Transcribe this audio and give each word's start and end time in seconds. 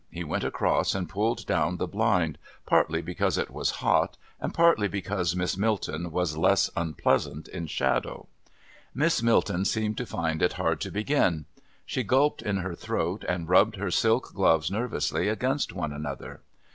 He 0.09 0.23
went 0.23 0.43
across 0.43 0.95
and 0.95 1.07
pulled 1.07 1.45
down 1.45 1.77
the 1.77 1.85
blind, 1.85 2.39
partly 2.65 3.03
because 3.03 3.37
it 3.37 3.51
was 3.51 3.69
hot 3.85 4.17
and 4.39 4.51
partly 4.51 4.87
because 4.87 5.35
Miss 5.35 5.55
Milton 5.55 6.09
was 6.09 6.35
less 6.35 6.71
unpleasant 6.75 7.47
in 7.47 7.67
shadow. 7.67 8.27
Miss 8.95 9.21
Milton 9.21 9.63
seemed 9.63 9.97
to 9.97 10.07
find 10.07 10.41
it 10.41 10.53
hard 10.53 10.81
to 10.81 10.89
begin. 10.91 11.45
She 11.85 12.01
gulped 12.01 12.41
in 12.41 12.57
her 12.57 12.73
throat 12.73 13.23
and 13.29 13.47
rubbed 13.47 13.75
her 13.75 13.91
silk 13.91 14.33
gloves 14.33 14.71
nervously 14.71 15.27
against 15.27 15.71
one 15.71 15.93
another. 15.93 16.41